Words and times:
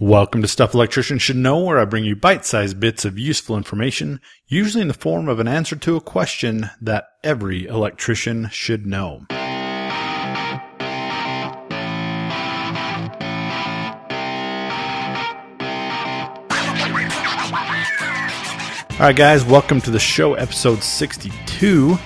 Welcome 0.00 0.42
to 0.42 0.48
Stuff 0.48 0.74
Electricians 0.74 1.22
Should 1.22 1.38
Know, 1.38 1.58
where 1.58 1.80
I 1.80 1.84
bring 1.84 2.04
you 2.04 2.14
bite 2.14 2.46
sized 2.46 2.78
bits 2.78 3.04
of 3.04 3.18
useful 3.18 3.56
information, 3.56 4.20
usually 4.46 4.80
in 4.80 4.86
the 4.86 4.94
form 4.94 5.28
of 5.28 5.40
an 5.40 5.48
answer 5.48 5.74
to 5.74 5.96
a 5.96 6.00
question 6.00 6.70
that 6.80 7.08
every 7.24 7.66
electrician 7.66 8.48
should 8.50 8.86
know. 8.86 9.26
All 18.92 18.98
right, 19.00 19.16
guys, 19.16 19.44
welcome 19.44 19.80
to 19.80 19.90
the 19.90 19.98
show, 19.98 20.34
episode 20.34 20.80
62. 20.80 21.98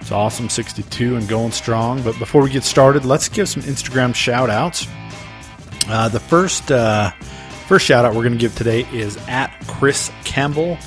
It's 0.00 0.10
awesome, 0.10 0.48
62 0.48 1.16
and 1.16 1.28
going 1.28 1.52
strong. 1.52 2.00
But 2.00 2.18
before 2.18 2.40
we 2.40 2.48
get 2.48 2.64
started, 2.64 3.04
let's 3.04 3.28
give 3.28 3.46
some 3.46 3.62
Instagram 3.64 4.14
shout 4.14 4.48
outs. 4.48 4.86
Uh, 5.90 6.08
the 6.08 6.20
first 6.20 6.70
uh, 6.70 7.10
first 7.66 7.84
shout 7.84 8.04
out 8.04 8.14
we're 8.14 8.22
going 8.22 8.32
to 8.32 8.38
give 8.38 8.54
today 8.54 8.86
is 8.92 9.16
at 9.26 9.52
Chris 9.66 10.10
Campbell, 10.24 10.78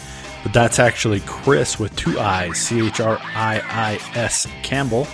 but 0.43 0.53
that's 0.53 0.79
actually 0.79 1.19
Chris 1.25 1.77
with 1.77 1.93
two 1.97 2.17
I's, 2.17 2.57
C 2.57 2.87
H 2.87 3.01
R 3.01 3.17
I 3.21 3.61
I 3.65 4.17
S 4.17 4.47
Campbell. 4.63 5.05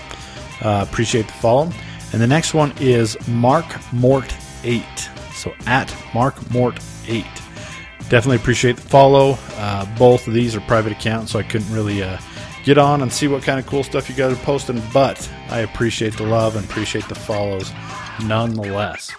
Uh, 0.62 0.86
appreciate 0.88 1.26
the 1.26 1.34
follow. 1.34 1.72
And 2.14 2.22
the 2.22 2.28
next 2.28 2.54
one 2.54 2.72
is 2.80 3.18
Mark 3.28 3.66
Mort 3.92 4.32
8. 4.64 4.84
So 5.34 5.54
at 5.66 5.94
Mark 6.14 6.52
Mort 6.52 6.80
8. 7.08 7.26
Definitely 8.10 8.38
appreciate 8.38 8.76
the 8.76 8.82
follow. 8.82 9.38
Uh, 9.56 9.86
both 9.98 10.28
of 10.28 10.34
these 10.34 10.56
are 10.56 10.62
private 10.62 10.92
accounts, 10.92 11.32
so 11.32 11.40
I 11.40 11.44
couldn't 11.44 11.72
really 11.74 12.04
uh, 12.04 12.20
get 12.64 12.78
on 12.78 13.02
and 13.02 13.12
see 13.12 13.28
what 13.28 13.42
kind 13.44 13.60
of 13.60 13.66
cool 13.66 13.84
stuff 13.84 14.10
you 14.10 14.16
guys 14.16 14.34
are 14.34 14.44
posting, 14.44 14.82
but 14.94 15.32
I 15.50 15.60
appreciate 15.60 16.18
the 16.18 16.24
love 16.24 16.56
and 16.56 16.66
appreciate 16.66 17.08
the 17.08 17.16
follows 17.16 17.72
nonetheless. 18.24 19.12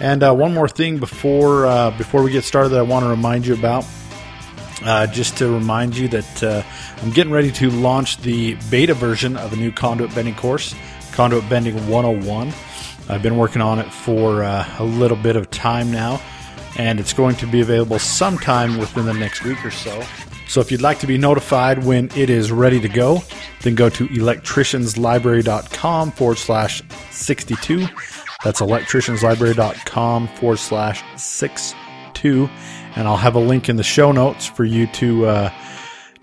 And 0.00 0.22
uh, 0.22 0.34
one 0.34 0.54
more 0.54 0.68
thing 0.68 0.98
before 0.98 1.66
uh, 1.66 1.90
before 1.92 2.22
we 2.22 2.32
get 2.32 2.44
started 2.44 2.70
that 2.70 2.78
I 2.78 2.82
want 2.82 3.04
to 3.04 3.10
remind 3.10 3.46
you 3.46 3.54
about. 3.54 3.84
Uh, 4.82 5.06
just 5.06 5.36
to 5.36 5.46
remind 5.46 5.94
you 5.94 6.08
that 6.08 6.42
uh, 6.42 6.62
I'm 7.02 7.10
getting 7.10 7.32
ready 7.32 7.52
to 7.52 7.70
launch 7.70 8.16
the 8.22 8.54
beta 8.70 8.94
version 8.94 9.36
of 9.36 9.52
a 9.52 9.56
new 9.56 9.70
conduit 9.70 10.14
bending 10.14 10.34
course, 10.34 10.74
Conduit 11.12 11.46
Bending 11.50 11.74
101. 11.86 12.50
I've 13.10 13.22
been 13.22 13.36
working 13.36 13.60
on 13.60 13.78
it 13.78 13.92
for 13.92 14.42
uh, 14.42 14.66
a 14.78 14.84
little 14.84 15.18
bit 15.18 15.36
of 15.36 15.50
time 15.50 15.92
now, 15.92 16.18
and 16.78 16.98
it's 16.98 17.12
going 17.12 17.36
to 17.36 17.46
be 17.46 17.60
available 17.60 17.98
sometime 17.98 18.78
within 18.78 19.04
the 19.04 19.12
next 19.12 19.44
week 19.44 19.62
or 19.66 19.70
so. 19.70 20.02
So 20.48 20.62
if 20.62 20.72
you'd 20.72 20.80
like 20.80 21.00
to 21.00 21.06
be 21.06 21.18
notified 21.18 21.84
when 21.84 22.08
it 22.16 22.30
is 22.30 22.50
ready 22.50 22.80
to 22.80 22.88
go, 22.88 23.22
then 23.62 23.74
go 23.74 23.90
to 23.90 24.08
electricianslibrary.com 24.08 26.12
forward 26.12 26.38
slash 26.38 26.82
62. 27.10 27.86
That's 28.44 28.60
electricianslibrary.com 28.60 30.28
forward 30.28 30.58
slash 30.58 31.04
62. 31.16 32.48
And 32.96 33.06
I'll 33.06 33.16
have 33.16 33.34
a 33.34 33.40
link 33.40 33.68
in 33.68 33.76
the 33.76 33.82
show 33.82 34.12
notes 34.12 34.46
for 34.46 34.64
you 34.64 34.86
to, 34.88 35.26
uh, 35.26 35.52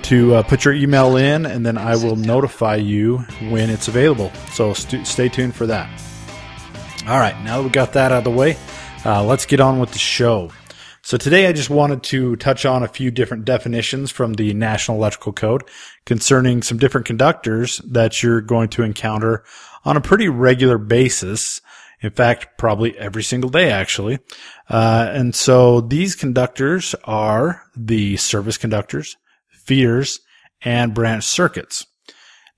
to 0.04 0.36
uh, 0.36 0.44
put 0.44 0.66
your 0.66 0.74
email 0.74 1.16
in, 1.16 1.46
and 1.46 1.66
then 1.66 1.78
I 1.78 1.96
will 1.96 2.16
notify 2.16 2.76
you 2.76 3.20
when 3.50 3.70
it's 3.70 3.88
available. 3.88 4.32
So 4.52 4.74
st- 4.74 5.08
stay 5.08 5.30
tuned 5.30 5.56
for 5.56 5.68
that. 5.68 5.90
All 7.08 7.20
right, 7.20 7.40
now 7.44 7.58
that 7.58 7.64
we 7.64 7.70
got 7.70 7.94
that 7.94 8.12
out 8.12 8.20
of 8.20 8.24
the 8.26 8.32
way, 8.32 8.58
uh, 9.06 9.24
let's 9.24 9.46
get 9.46 9.62
on 9.62 9.80
with 9.80 9.92
the 9.92 10.00
show. 10.00 10.52
So 11.08 11.16
today 11.16 11.48
I 11.48 11.54
just 11.54 11.70
wanted 11.70 12.04
to 12.04 12.36
touch 12.36 12.66
on 12.66 12.84
a 12.84 12.88
few 12.90 13.12
different 13.12 13.46
definitions 13.46 14.12
from 14.12 14.34
the 14.34 14.54
National 14.54 14.98
Electrical 14.98 15.32
Code 15.32 15.64
concerning 16.06 16.62
some 16.62 16.78
different 16.78 17.08
conductors 17.08 17.78
that 17.86 18.22
you're 18.22 18.42
going 18.42 18.68
to 18.70 18.84
encounter 18.84 19.46
on 19.86 19.96
a 19.96 20.02
pretty 20.02 20.28
regular 20.28 20.78
basis. 20.78 21.62
In 22.02 22.12
fact, 22.12 22.58
probably 22.58 22.98
every 22.98 23.24
single 23.24 23.50
day, 23.50 23.72
actually. 23.72 24.20
Uh, 24.70 25.10
and 25.12 25.34
so 25.34 25.82
these 25.82 26.16
conductors 26.16 26.94
are 27.06 27.64
the 27.76 28.18
service 28.18 28.58
conductors, 28.58 29.18
feeders, 29.50 30.20
and 30.62 30.94
branch 30.94 31.24
circuits. 31.24 31.86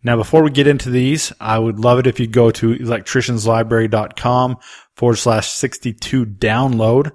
Now, 0.03 0.15
before 0.15 0.43
we 0.43 0.51
get 0.51 0.67
into 0.67 0.89
these, 0.89 1.33
I 1.39 1.59
would 1.59 1.79
love 1.79 1.99
it 1.99 2.07
if 2.07 2.19
you 2.19 2.27
go 2.27 2.51
to 2.51 2.75
electricianslibrary.com 2.75 4.57
forward 4.95 5.15
slash 5.15 5.49
62 5.49 6.25
download. 6.25 7.11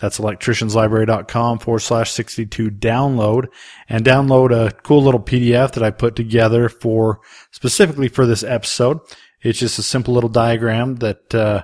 That's 0.00 0.18
electricianslibrary.com 0.18 1.58
forward 1.60 1.80
slash 1.80 2.10
62 2.10 2.70
download 2.70 3.46
and 3.88 4.04
download 4.04 4.50
a 4.50 4.72
cool 4.82 5.02
little 5.02 5.20
PDF 5.20 5.72
that 5.72 5.82
I 5.82 5.90
put 5.90 6.16
together 6.16 6.68
for 6.68 7.20
specifically 7.50 8.08
for 8.08 8.26
this 8.26 8.42
episode. 8.42 8.98
It's 9.42 9.58
just 9.58 9.78
a 9.78 9.82
simple 9.82 10.14
little 10.14 10.30
diagram 10.30 10.96
that, 10.96 11.34
uh, 11.34 11.62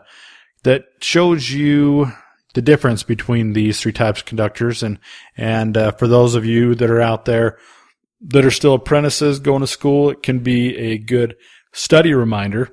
that 0.64 0.84
shows 1.00 1.50
you 1.50 2.12
the 2.54 2.62
difference 2.62 3.02
between 3.02 3.52
these 3.52 3.80
three 3.80 3.92
types 3.92 4.20
of 4.20 4.26
conductors. 4.26 4.82
And, 4.82 4.98
and, 5.36 5.76
uh, 5.76 5.92
for 5.92 6.08
those 6.08 6.34
of 6.34 6.44
you 6.44 6.74
that 6.74 6.90
are 6.90 7.00
out 7.00 7.24
there 7.24 7.58
that 8.20 8.44
are 8.44 8.50
still 8.50 8.74
apprentices 8.74 9.40
going 9.40 9.60
to 9.60 9.66
school, 9.66 10.10
it 10.10 10.22
can 10.22 10.40
be 10.40 10.76
a 10.76 10.98
good 10.98 11.36
study 11.72 12.14
reminder 12.14 12.70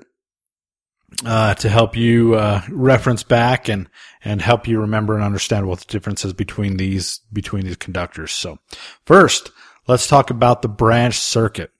uh, 1.24 1.54
to 1.54 1.68
help 1.68 1.96
you 1.96 2.34
uh, 2.34 2.62
reference 2.68 3.22
back 3.22 3.68
and 3.68 3.88
and 4.24 4.42
help 4.42 4.66
you 4.66 4.80
remember 4.80 5.14
and 5.14 5.22
understand 5.22 5.68
what 5.68 5.78
the 5.78 5.92
difference 5.92 6.24
is 6.24 6.32
between 6.32 6.76
these 6.76 7.20
between 7.32 7.64
these 7.64 7.76
conductors. 7.76 8.32
So, 8.32 8.58
first, 9.04 9.50
let's 9.86 10.08
talk 10.08 10.30
about 10.30 10.62
the 10.62 10.68
branch 10.68 11.18
circuit. 11.18 11.70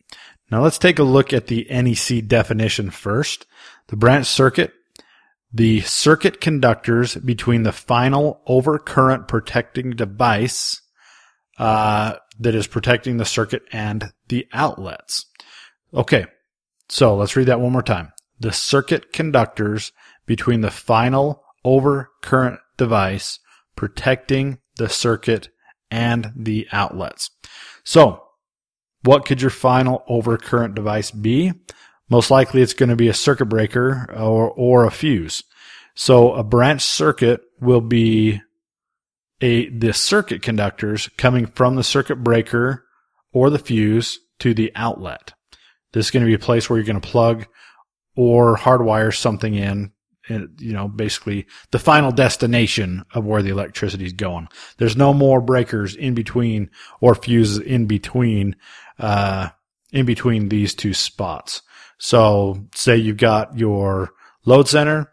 Now, 0.51 0.63
let's 0.63 0.79
take 0.79 0.99
a 0.99 1.05
look 1.05 1.33
at 1.33 1.49
the 1.49 1.67
NEC 1.71 2.27
definition 2.27 2.91
first. 2.91 3.47
The 3.89 3.97
branch 3.97 4.27
circuit, 4.27 4.73
the 5.53 5.81
circuit 5.81 6.41
conductors 6.41 7.17
between 7.17 7.65
the 7.65 7.73
final 7.73 8.41
overcurrent 8.49 9.29
protecting 9.29 9.91
device 9.91 10.83
uh, 11.59 12.17
that 12.39 12.55
is 12.55 12.67
protecting 12.67 13.17
the 13.17 13.25
circuit 13.25 13.63
and 13.73 14.13
the 14.29 14.47
outlets. 14.53 15.27
Okay, 15.95 16.27
so 16.89 17.17
let's 17.17 17.37
read 17.37 17.47
that 17.47 17.61
one 17.61 17.73
more 17.73 17.83
time 17.83 18.13
the 18.39 18.53
circuit 18.53 19.13
conductors 19.13 19.93
between 20.27 20.61
the 20.61 20.71
final 20.71 21.43
overcurrent 21.65 22.59
device 22.77 23.39
protecting 23.77 24.59
the 24.77 24.89
circuit 24.89 25.49
and 25.91 26.33
the 26.37 26.69
outlets. 26.73 27.31
So, 27.85 28.26
what 29.07 29.25
could 29.25 29.41
your 29.41 29.51
final 29.51 30.05
overcurrent 30.09 30.75
device 30.75 31.11
be? 31.11 31.53
Most 32.11 32.31
likely 32.31 32.63
it's 32.63 32.75
going 32.75 32.89
to 32.89 32.97
be 32.97 33.09
a 33.09 33.15
circuit 33.15 33.47
breaker 33.47 34.07
or, 34.15 34.51
or 34.51 34.85
a 34.85 34.91
fuse. 34.91 35.43
So 35.95 36.35
a 36.35 36.45
branch 36.45 36.83
circuit 36.83 37.41
will 37.61 37.81
be 37.81 38.43
a, 39.41 39.69
the 39.71 39.93
circuit 39.93 40.43
conductors 40.43 41.09
coming 41.17 41.47
from 41.47 41.77
the 41.77 41.85
circuit 41.85 42.17
breaker 42.17 42.85
or 43.33 43.51
the 43.51 43.59
fuse 43.59 44.19
to 44.41 44.55
the 44.55 44.73
outlet. 44.75 45.33
This 45.93 46.07
is 46.07 46.11
going 46.11 46.25
to 46.25 46.29
be 46.29 46.35
a 46.35 46.39
place 46.39 46.69
where 46.69 46.79
you're 46.79 46.87
going 46.87 47.01
to 47.01 47.09
plug 47.09 47.47
or 48.17 48.57
hardwire 48.57 49.15
something 49.15 49.55
in 49.55 49.93
you 50.29 50.73
know, 50.73 50.89
basically 50.89 51.47
the 51.71 51.79
final 51.79 52.11
destination 52.11 53.05
of 53.15 53.25
where 53.25 53.43
the 53.43 53.51
electricity 53.51 54.05
is 54.05 54.13
going. 54.13 54.49
There's 54.79 54.97
no 54.97 55.15
more 55.15 55.41
breakers 55.41 55.95
in 55.95 56.15
between 56.15 56.71
or 57.01 57.15
fuses 57.15 57.59
in 57.59 57.87
between, 57.87 58.57
uh, 58.99 59.51
in 59.93 60.07
between 60.07 60.49
these 60.49 60.75
two 60.75 60.95
spots. 60.95 61.63
So 61.99 62.67
say 62.75 62.97
you've 62.97 63.17
got 63.17 63.57
your 63.57 64.11
load 64.45 64.69
center, 64.69 65.11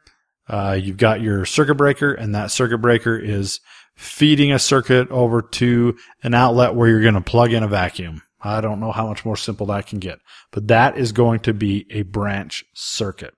uh, 0.48 0.78
you've 0.82 0.98
got 0.98 1.22
your 1.22 1.46
circuit 1.46 1.76
breaker 1.76 2.14
and 2.14 2.36
that 2.36 2.52
circuit 2.52 2.80
breaker 2.80 3.18
is 3.18 3.60
feeding 3.96 4.52
a 4.52 4.60
circuit 4.60 5.10
over 5.12 5.42
to 5.42 5.96
an 6.24 6.34
outlet 6.34 6.76
where 6.76 6.90
you're 6.90 7.02
going 7.02 7.14
to 7.14 7.22
plug 7.22 7.54
in 7.54 7.64
a 7.64 7.68
vacuum. 7.68 8.22
I 8.42 8.60
don't 8.60 8.80
know 8.80 8.92
how 8.92 9.08
much 9.08 9.24
more 9.24 9.38
simple 9.38 9.68
that 9.68 9.88
can 9.88 10.00
get, 10.00 10.20
but 10.52 10.68
that 10.68 10.98
is 10.98 11.14
going 11.14 11.40
to 11.42 11.54
be 11.54 11.86
a 11.90 12.02
branch 12.02 12.66
circuit. 12.74 13.34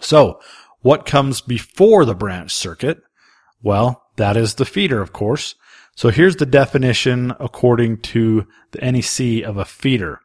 So 0.00 0.40
what 0.80 1.06
comes 1.06 1.40
before 1.40 2.04
the 2.04 2.14
branch 2.14 2.52
circuit? 2.52 3.02
Well, 3.62 4.02
that 4.16 4.36
is 4.36 4.54
the 4.54 4.66
feeder, 4.66 5.00
of 5.00 5.12
course. 5.12 5.54
So 5.96 6.10
here's 6.10 6.36
the 6.36 6.46
definition 6.46 7.32
according 7.38 7.98
to 7.98 8.46
the 8.72 8.80
NEC 8.80 9.44
of 9.48 9.56
a 9.56 9.64
feeder. 9.64 10.20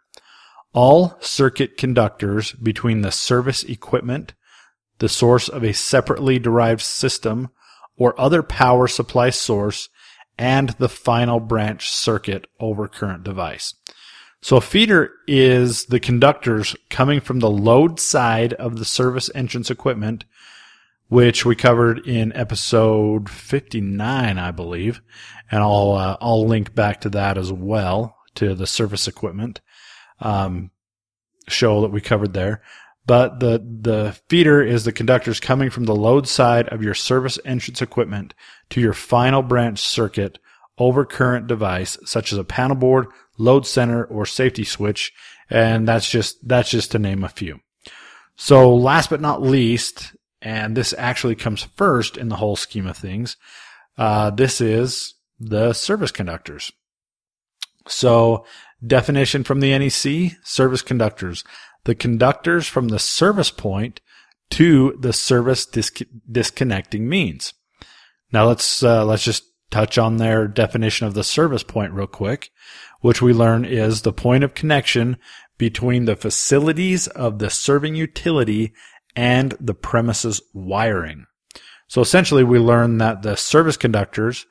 All 0.73 1.15
circuit 1.19 1.77
conductors 1.77 2.51
between 2.53 3.01
the 3.01 3.11
service 3.11 3.63
equipment, 3.63 4.33
the 4.97 5.09
source 5.09 5.47
of 5.47 5.63
a 5.63 5.73
separately 5.73 6.39
derived 6.39 6.81
system, 6.81 7.49
or 7.95 8.19
other 8.19 8.43
power 8.43 8.87
supply 8.87 9.29
source 9.29 9.89
and 10.37 10.69
the 10.79 10.89
final 10.89 11.39
branch 11.39 11.89
circuit 11.89 12.47
over 12.59 12.87
current 12.87 13.23
device. 13.23 13.73
So 14.41 14.57
a 14.57 14.61
feeder 14.61 15.11
is 15.27 15.85
the 15.85 15.99
conductors 15.99 16.75
coming 16.89 17.19
from 17.19 17.39
the 17.39 17.49
load 17.49 17.99
side 17.99 18.53
of 18.53 18.77
the 18.77 18.85
service 18.85 19.29
entrance 19.35 19.69
equipment, 19.69 20.23
which 21.09 21.45
we 21.45 21.55
covered 21.55 22.07
in 22.07 22.31
episode 22.33 23.29
59, 23.29 24.37
I 24.37 24.51
believe. 24.51 25.01
And 25.51 25.61
I'll, 25.61 25.91
uh, 25.91 26.17
I'll 26.21 26.47
link 26.47 26.73
back 26.73 27.01
to 27.01 27.09
that 27.09 27.37
as 27.37 27.51
well, 27.51 28.15
to 28.35 28.55
the 28.55 28.67
service 28.67 29.07
equipment, 29.07 29.59
um, 30.21 30.71
show 31.49 31.81
that 31.81 31.91
we 31.91 31.99
covered 31.99 32.33
there. 32.33 32.61
but 33.05 33.39
the, 33.39 33.59
the 33.81 34.15
feeder 34.29 34.61
is 34.61 34.85
the 34.85 34.91
conductors 34.91 35.39
coming 35.39 35.71
from 35.71 35.85
the 35.85 35.95
load 35.95 36.27
side 36.27 36.69
of 36.69 36.83
your 36.83 36.93
service 36.93 37.39
entrance 37.43 37.81
equipment 37.81 38.35
to 38.69 38.79
your 38.79 38.93
final 38.93 39.41
branch 39.41 39.79
circuit 39.79 40.37
over 40.77 41.03
current 41.05 41.47
device, 41.47 41.97
such 42.05 42.31
as 42.31 42.37
a 42.37 42.43
panel 42.43 42.75
board, 42.75 43.07
load 43.39 43.65
center, 43.65 44.03
or 44.05 44.25
safety 44.25 44.63
switch. 44.63 45.11
And 45.49 45.87
that's 45.87 46.09
just, 46.09 46.47
that's 46.47 46.69
just 46.69 46.91
to 46.91 46.99
name 46.99 47.23
a 47.23 47.29
few. 47.29 47.59
So 48.35 48.73
last 48.75 49.09
but 49.09 49.21
not 49.21 49.41
least, 49.41 50.15
and 50.41 50.77
this 50.77 50.93
actually 50.97 51.35
comes 51.35 51.63
first 51.63 52.17
in 52.17 52.29
the 52.29 52.35
whole 52.35 52.55
scheme 52.55 52.85
of 52.87 52.97
things, 52.97 53.35
uh, 53.97 54.29
this 54.29 54.61
is 54.61 55.15
the 55.39 55.73
service 55.73 56.11
conductors. 56.11 56.71
So 57.87 58.45
definition 58.85 59.43
from 59.43 59.59
the 59.59 59.77
NEC, 59.77 60.37
service 60.43 60.81
conductors 60.83 61.43
the 61.85 61.95
conductors 61.95 62.67
from 62.67 62.89
the 62.89 62.99
service 62.99 63.51
point 63.51 64.01
to 64.51 64.97
the 64.99 65.13
service 65.13 65.65
disconnecting 65.65 67.07
means. 67.07 67.53
Now 68.31 68.47
let's 68.47 68.83
uh, 68.83 69.05
let's 69.05 69.23
just 69.23 69.43
touch 69.71 69.97
on 69.97 70.17
their 70.17 70.47
definition 70.47 71.07
of 71.07 71.13
the 71.13 71.23
service 71.23 71.63
point 71.63 71.93
real 71.93 72.07
quick, 72.07 72.49
which 73.01 73.21
we 73.21 73.33
learn 73.33 73.65
is 73.65 74.01
the 74.01 74.13
point 74.13 74.43
of 74.43 74.53
connection 74.53 75.17
between 75.57 76.05
the 76.05 76.15
facilities 76.15 77.07
of 77.07 77.39
the 77.39 77.49
serving 77.49 77.95
utility 77.95 78.73
and 79.15 79.55
the 79.59 79.73
premises 79.73 80.41
wiring. 80.53 81.25
So 81.87 82.01
essentially 82.01 82.43
we 82.43 82.59
learn 82.59 82.97
that 82.99 83.23
the 83.23 83.35
service 83.35 83.77
conductors 83.77 84.45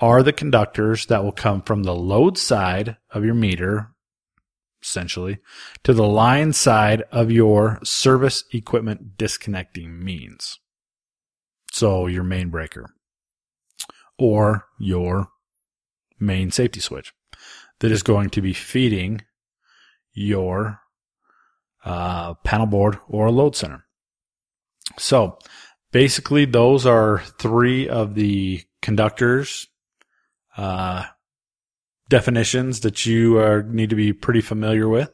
are 0.00 0.22
the 0.22 0.32
conductors 0.32 1.06
that 1.06 1.22
will 1.22 1.32
come 1.32 1.62
from 1.62 1.82
the 1.82 1.94
load 1.94 2.38
side 2.38 2.96
of 3.10 3.24
your 3.24 3.34
meter 3.34 3.94
essentially, 4.84 5.38
to 5.82 5.94
the 5.94 6.06
line 6.06 6.52
side 6.52 7.02
of 7.10 7.30
your 7.30 7.80
service 7.82 8.44
equipment 8.52 9.16
disconnecting 9.16 10.04
means. 10.04 10.58
So 11.72 12.06
your 12.06 12.22
main 12.22 12.50
breaker 12.50 12.93
or 14.18 14.66
your 14.78 15.28
main 16.18 16.50
safety 16.50 16.80
switch 16.80 17.12
that 17.80 17.90
is 17.90 18.02
going 18.02 18.30
to 18.30 18.40
be 18.40 18.52
feeding 18.52 19.22
your 20.12 20.80
uh, 21.84 22.34
panel 22.44 22.66
board 22.66 22.98
or 23.08 23.30
load 23.30 23.56
center. 23.56 23.84
So 24.98 25.38
basically, 25.92 26.44
those 26.44 26.86
are 26.86 27.22
three 27.38 27.88
of 27.88 28.14
the 28.14 28.62
conductors 28.80 29.66
uh, 30.56 31.04
definitions 32.08 32.80
that 32.80 33.06
you 33.06 33.38
uh, 33.38 33.62
need 33.66 33.90
to 33.90 33.96
be 33.96 34.12
pretty 34.12 34.40
familiar 34.40 34.88
with. 34.88 35.10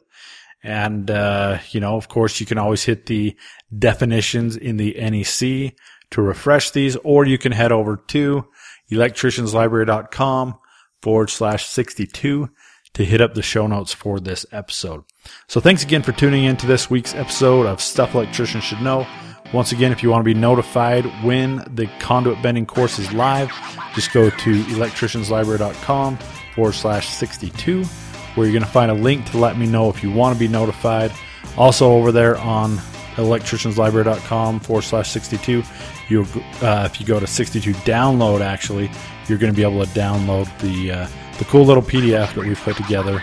And, 0.63 1.09
uh, 1.09 1.57
you 1.71 1.79
know, 1.79 1.95
of 1.95 2.07
course, 2.07 2.39
you 2.39 2.45
can 2.45 2.59
always 2.59 2.83
hit 2.83 3.07
the 3.07 3.35
definitions 3.75 4.55
in 4.55 4.77
the 4.77 4.93
NEC 4.93 5.73
to 6.11 6.21
refresh 6.21 6.69
these, 6.71 6.95
or 6.97 7.25
you 7.25 7.39
can 7.39 7.51
head 7.51 7.71
over 7.71 7.97
to 8.09 8.45
electricianslibrary.com 8.91 10.55
forward 11.01 11.29
slash 11.29 11.65
62 11.65 12.49
to 12.93 13.05
hit 13.05 13.21
up 13.21 13.33
the 13.33 13.41
show 13.41 13.67
notes 13.67 13.93
for 13.93 14.19
this 14.19 14.45
episode. 14.51 15.03
So 15.47 15.59
thanks 15.59 15.83
again 15.83 16.03
for 16.03 16.11
tuning 16.11 16.43
in 16.43 16.57
to 16.57 16.67
this 16.67 16.89
week's 16.89 17.15
episode 17.15 17.65
of 17.65 17.81
Stuff 17.81 18.15
Electricians 18.15 18.63
Should 18.63 18.81
Know. 18.81 19.07
Once 19.53 19.71
again, 19.71 19.91
if 19.91 20.01
you 20.01 20.09
want 20.09 20.21
to 20.21 20.33
be 20.33 20.39
notified 20.39 21.05
when 21.23 21.57
the 21.75 21.87
conduit 21.99 22.41
bending 22.41 22.65
course 22.65 22.99
is 22.99 23.11
live, 23.13 23.51
just 23.93 24.13
go 24.13 24.29
to 24.29 24.63
electricianslibrary.com 24.63 26.17
forward 26.55 26.73
slash 26.73 27.09
62, 27.09 27.83
where 27.83 28.47
you're 28.47 28.53
going 28.53 28.63
to 28.63 28.71
find 28.71 28.91
a 28.91 28.95
link 28.95 29.29
to 29.31 29.37
let 29.37 29.57
me 29.57 29.65
know 29.65 29.89
if 29.89 30.03
you 30.03 30.11
want 30.11 30.33
to 30.33 30.39
be 30.39 30.47
notified. 30.47 31.11
Also, 31.57 31.91
over 31.91 32.11
there 32.11 32.37
on 32.37 32.79
electricianslibrary.com 33.15 34.59
forward 34.61 34.83
slash 34.83 35.09
62, 35.11 35.63
you 36.09 36.25
uh, 36.61 36.87
if 36.91 36.99
you 36.99 37.05
go 37.05 37.19
to 37.19 37.27
62 37.27 37.73
download, 37.73 38.41
actually, 38.41 38.89
you're 39.27 39.37
going 39.37 39.53
to 39.53 39.55
be 39.55 39.63
able 39.63 39.83
to 39.83 39.91
download 39.91 40.45
the 40.59 40.91
uh, 40.91 41.07
the 41.37 41.45
cool 41.45 41.65
little 41.65 41.83
PDF 41.83 42.33
that 42.35 42.45
we 42.45 42.53
put 42.55 42.75
together, 42.75 43.21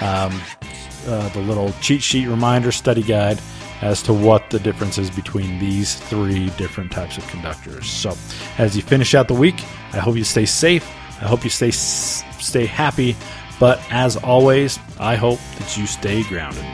um, 0.00 0.40
uh, 1.06 1.28
the 1.30 1.40
little 1.40 1.72
cheat 1.80 2.02
sheet 2.02 2.26
reminder 2.26 2.72
study 2.72 3.02
guide 3.02 3.38
as 3.82 4.02
to 4.02 4.12
what 4.12 4.50
the 4.50 4.58
difference 4.58 4.98
is 4.98 5.10
between 5.10 5.58
these 5.58 5.94
three 5.94 6.50
different 6.50 6.90
types 6.90 7.18
of 7.18 7.26
conductors. 7.28 7.88
So, 7.88 8.16
as 8.58 8.76
you 8.76 8.82
finish 8.82 9.14
out 9.14 9.28
the 9.28 9.34
week, 9.34 9.62
I 9.92 9.98
hope 9.98 10.16
you 10.16 10.24
stay 10.24 10.46
safe. 10.46 10.88
I 11.20 11.26
hope 11.26 11.44
you 11.44 11.50
stay 11.50 11.70
stay 11.70 12.66
happy. 12.66 13.16
But 13.60 13.80
as 13.90 14.16
always, 14.16 14.78
I 15.00 15.16
hope 15.16 15.40
that 15.58 15.76
you 15.76 15.86
stay 15.86 16.22
grounded. 16.24 16.64